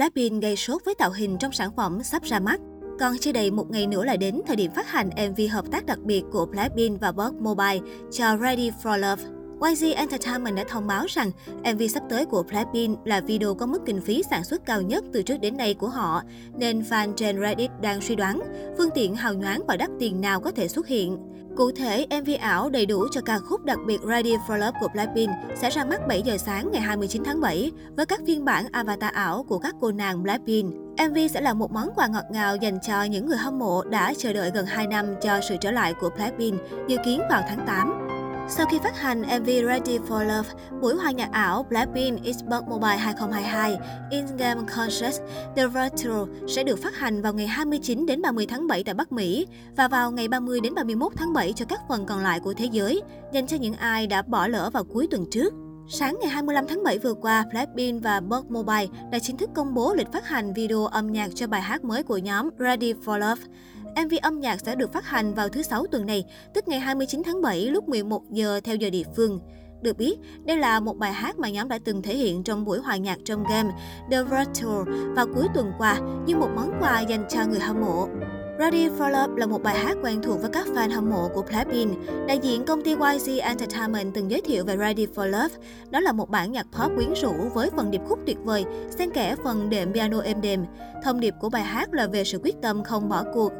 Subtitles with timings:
[0.00, 2.60] Blackpink gây sốt với tạo hình trong sản phẩm sắp ra mắt.
[3.00, 5.86] Còn chưa đầy một ngày nữa là đến thời điểm phát hành MV hợp tác
[5.86, 7.78] đặc biệt của Blackpink và Box Mobile
[8.10, 9.22] cho Ready for Love.
[9.70, 11.30] YG Entertainment đã thông báo rằng
[11.74, 15.04] MV sắp tới của Blackpink là video có mức kinh phí sản xuất cao nhất
[15.12, 16.22] từ trước đến nay của họ,
[16.58, 18.40] nên fan trên Reddit đang suy đoán
[18.78, 21.18] phương tiện hào nhoáng và đắt tiền nào có thể xuất hiện.
[21.60, 24.88] Cụ thể, MV ảo đầy đủ cho ca khúc đặc biệt Ready for Love của
[24.92, 28.66] Blackpink sẽ ra mắt 7 giờ sáng ngày 29 tháng 7 với các phiên bản
[28.72, 30.74] avatar ảo của các cô nàng Blackpink.
[31.10, 34.14] MV sẽ là một món quà ngọt ngào dành cho những người hâm mộ đã
[34.18, 37.66] chờ đợi gần 2 năm cho sự trở lại của Blackpink, dự kiến vào tháng
[37.66, 38.09] 8.
[38.50, 40.48] Sau khi phát hành MV Ready for Love,
[40.80, 43.78] buổi hòa nhạc ảo Blackpink Xbox Mobile 2022
[44.10, 45.20] In-Game Concert
[45.56, 49.12] The Virtual sẽ được phát hành vào ngày 29 đến 30 tháng 7 tại Bắc
[49.12, 52.54] Mỹ và vào ngày 30 đến 31 tháng 7 cho các phần còn lại của
[52.54, 55.54] thế giới, dành cho những ai đã bỏ lỡ vào cuối tuần trước.
[55.88, 59.74] Sáng ngày 25 tháng 7 vừa qua, Blackpink và Bug Mobile đã chính thức công
[59.74, 63.18] bố lịch phát hành video âm nhạc cho bài hát mới của nhóm Ready for
[63.18, 63.42] Love.
[63.96, 66.24] MV âm nhạc sẽ được phát hành vào thứ Sáu tuần này,
[66.54, 69.40] tức ngày 29 tháng 7 lúc 11 giờ theo giờ địa phương.
[69.82, 72.78] Được biết, đây là một bài hát mà nhóm đã từng thể hiện trong buổi
[72.78, 73.70] hòa nhạc trong game
[74.10, 78.08] The Virtual vào cuối tuần qua như một món quà dành cho người hâm mộ.
[78.58, 81.42] Ready for Love là một bài hát quen thuộc với các fan hâm mộ của
[81.42, 81.98] Blackpink.
[82.28, 85.54] Đại diện công ty YG Entertainment từng giới thiệu về Ready for Love.
[85.90, 88.64] Đó là một bản nhạc pop quyến rũ với phần điệp khúc tuyệt vời,
[88.98, 90.64] xen kẽ phần đệm piano êm đềm.
[91.04, 93.52] Thông điệp của bài hát là về sự quyết tâm không bỏ cuộc.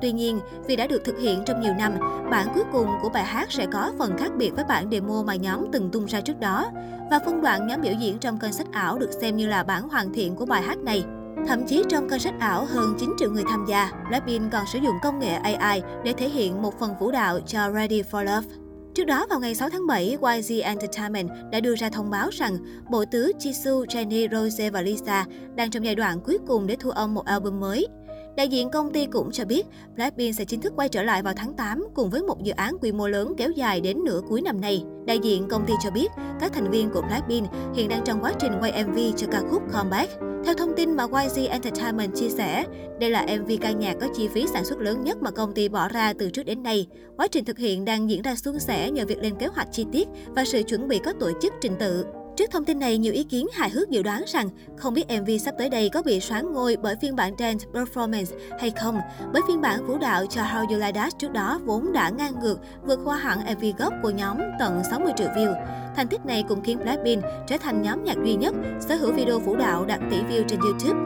[0.00, 1.92] Tuy nhiên, vì đã được thực hiện trong nhiều năm,
[2.30, 5.34] bản cuối cùng của bài hát sẽ có phần khác biệt với bản demo mà
[5.34, 6.70] nhóm từng tung ra trước đó.
[7.10, 9.88] Và phân đoạn nhóm biểu diễn trong kênh sách ảo được xem như là bản
[9.88, 11.04] hoàn thiện của bài hát này.
[11.46, 14.78] Thậm chí trong kênh sách ảo hơn 9 triệu người tham gia, Blackpink còn sử
[14.78, 18.54] dụng công nghệ AI để thể hiện một phần vũ đạo cho Ready for Love.
[18.94, 22.58] Trước đó vào ngày 6 tháng 7, YG Entertainment đã đưa ra thông báo rằng
[22.90, 26.90] bộ tứ Jisoo, Jennie, Rose và Lisa đang trong giai đoạn cuối cùng để thu
[26.90, 27.86] âm một album mới.
[28.36, 31.34] Đại diện công ty cũng cho biết Blackpink sẽ chính thức quay trở lại vào
[31.36, 34.42] tháng 8 cùng với một dự án quy mô lớn kéo dài đến nửa cuối
[34.42, 34.84] năm nay.
[35.06, 36.08] Đại diện công ty cho biết
[36.40, 39.62] các thành viên của Blackpink hiện đang trong quá trình quay MV cho ca khúc
[39.72, 40.12] Comeback.
[40.44, 42.64] Theo thông tin mà YG Entertainment chia sẻ,
[43.00, 45.68] đây là MV ca nhạc có chi phí sản xuất lớn nhất mà công ty
[45.68, 46.86] bỏ ra từ trước đến nay.
[47.16, 49.86] Quá trình thực hiện đang diễn ra suôn sẻ nhờ việc lên kế hoạch chi
[49.92, 52.04] tiết và sự chuẩn bị có tổ chức trình tự.
[52.36, 55.30] Trước thông tin này, nhiều ý kiến hài hước dự đoán rằng không biết MV
[55.44, 58.98] sắp tới đây có bị xoán ngôi bởi phiên bản dance performance hay không,
[59.32, 62.40] bởi phiên bản vũ đạo cho How You Like That trước đó vốn đã ngang
[62.40, 65.54] ngược, vượt qua hẳn MV gốc của nhóm tận 60 triệu view.
[65.96, 69.38] Thành tích này cũng khiến Blackpink trở thành nhóm nhạc duy nhất sở hữu video
[69.38, 71.00] vũ đạo đạt tỷ view trên YouTube.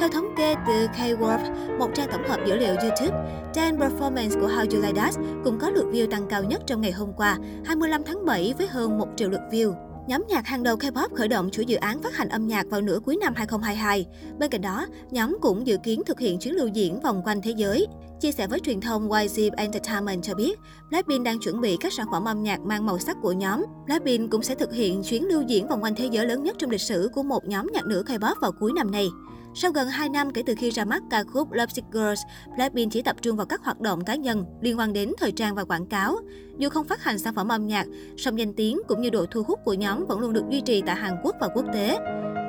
[0.00, 4.48] Theo thống kê từ K-Warp, một trang tổng hợp dữ liệu YouTube, Dance Performance của
[4.48, 5.14] How You Like That
[5.44, 8.66] cũng có lượt view tăng cao nhất trong ngày hôm qua, 25 tháng 7 với
[8.66, 9.87] hơn 1 triệu lượt view.
[10.08, 12.80] Nhóm nhạc hàng đầu K-pop khởi động chuỗi dự án phát hành âm nhạc vào
[12.80, 14.06] nửa cuối năm 2022.
[14.38, 17.50] Bên cạnh đó, nhóm cũng dự kiến thực hiện chuyến lưu diễn vòng quanh thế
[17.50, 17.86] giới.
[18.20, 20.58] Chia sẻ với truyền thông YG Entertainment cho biết,
[20.90, 23.64] Blackpink đang chuẩn bị các sản phẩm âm nhạc mang màu sắc của nhóm.
[23.86, 26.70] Blackpink cũng sẽ thực hiện chuyến lưu diễn vòng quanh thế giới lớn nhất trong
[26.70, 29.08] lịch sử của một nhóm nhạc nữ K-pop vào cuối năm nay.
[29.54, 32.20] Sau gần 2 năm kể từ khi ra mắt ca khúc Love Sick Girls,
[32.56, 35.54] Blackpink chỉ tập trung vào các hoạt động cá nhân liên quan đến thời trang
[35.54, 36.16] và quảng cáo.
[36.58, 37.86] Dù không phát hành sản phẩm âm nhạc,
[38.16, 40.82] song danh tiếng cũng như độ thu hút của nhóm vẫn luôn được duy trì
[40.86, 41.98] tại Hàn Quốc và quốc tế.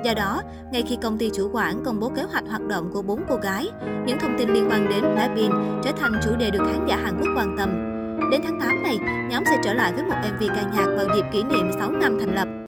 [0.04, 3.02] Do đó, ngay khi công ty chủ quản công bố kế hoạch hoạt động của
[3.02, 3.68] bốn cô gái,
[4.06, 7.20] những thông tin liên quan đến Blackpink trở thành chủ đề được khán giả Hàn
[7.22, 7.70] Quốc quan tâm.
[8.32, 8.98] Đến tháng 8 này,
[9.30, 12.18] nhóm sẽ trở lại với một MV ca nhạc vào dịp kỷ niệm 6 năm
[12.20, 12.59] thành lập.